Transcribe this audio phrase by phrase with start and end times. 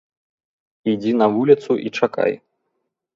[0.93, 2.33] Ідзі на вуліцу і чакай!